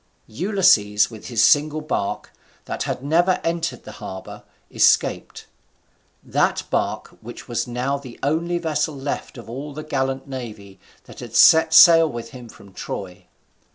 [0.25, 2.33] Ulysses with his single bark,
[2.65, 5.45] that had never entered the harbour, escaped;
[6.23, 11.19] that bark which was now the only vessel left of all the gallant navy that
[11.19, 13.25] had set sail with him from Troy.